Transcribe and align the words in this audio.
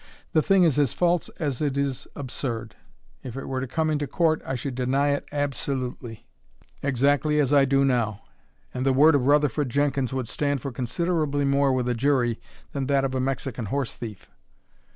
The 0.33 0.41
thing 0.41 0.63
is 0.63 0.79
as 0.79 0.93
false 0.93 1.29
as 1.37 1.61
it 1.61 1.77
is 1.77 2.07
absurd. 2.15 2.75
If 3.21 3.37
it 3.37 3.45
were 3.45 3.61
to 3.61 3.67
come 3.67 3.91
into 3.91 4.07
court 4.07 4.41
I 4.43 4.55
should 4.55 4.73
deny 4.73 5.09
it 5.09 5.27
absolutely, 5.31 6.25
exactly 6.81 7.39
as 7.39 7.53
I 7.53 7.65
do 7.65 7.85
now. 7.85 8.23
And 8.73 8.83
the 8.83 8.93
word 8.93 9.13
of 9.13 9.27
Rutherford 9.27 9.69
Jenkins 9.69 10.11
would 10.11 10.27
stand 10.27 10.59
for 10.59 10.71
considerably 10.71 11.45
more 11.45 11.71
with 11.71 11.87
a 11.87 11.93
jury 11.93 12.41
than 12.71 12.87
that 12.87 13.05
of 13.05 13.13
a 13.13 13.19
Mexican 13.19 13.65
horse 13.65 13.93
thief." 13.93 14.27